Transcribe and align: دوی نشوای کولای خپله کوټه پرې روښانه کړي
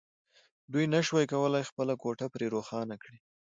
دوی 0.71 0.85
نشوای 0.93 1.25
کولای 1.33 1.63
خپله 1.69 1.93
کوټه 2.01 2.25
پرې 2.33 2.45
روښانه 2.55 2.95
کړي 3.03 3.17